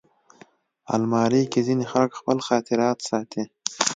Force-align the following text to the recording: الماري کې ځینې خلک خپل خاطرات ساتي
الماري 0.95 1.43
کې 1.51 1.59
ځینې 1.67 1.85
خلک 1.91 2.11
خپل 2.19 2.37
خاطرات 2.47 2.97
ساتي 3.09 3.43